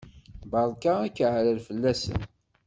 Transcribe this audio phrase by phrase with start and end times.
[0.51, 2.19] Berka akaɛrer fell-asen!